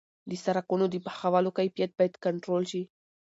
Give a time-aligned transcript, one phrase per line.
[0.29, 2.81] د سرکونو د پخولو کیفیت باید کنټرول شي.